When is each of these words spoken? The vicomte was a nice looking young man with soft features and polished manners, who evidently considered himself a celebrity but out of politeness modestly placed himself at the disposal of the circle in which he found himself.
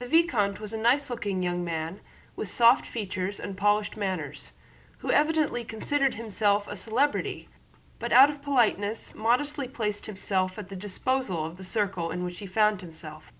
The 0.00 0.06
vicomte 0.06 0.60
was 0.60 0.74
a 0.74 0.78
nice 0.78 1.08
looking 1.08 1.42
young 1.42 1.64
man 1.64 2.02
with 2.36 2.50
soft 2.50 2.84
features 2.84 3.40
and 3.40 3.56
polished 3.56 3.96
manners, 3.96 4.52
who 4.98 5.10
evidently 5.10 5.64
considered 5.64 6.16
himself 6.16 6.68
a 6.68 6.76
celebrity 6.76 7.48
but 7.98 8.12
out 8.12 8.28
of 8.28 8.42
politeness 8.42 9.14
modestly 9.14 9.66
placed 9.66 10.04
himself 10.04 10.58
at 10.58 10.68
the 10.68 10.76
disposal 10.76 11.46
of 11.46 11.56
the 11.56 11.64
circle 11.64 12.10
in 12.10 12.22
which 12.22 12.40
he 12.40 12.46
found 12.46 12.82
himself. 12.82 13.32